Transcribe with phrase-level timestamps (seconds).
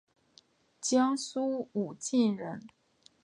[0.81, 2.59] 江苏武进人。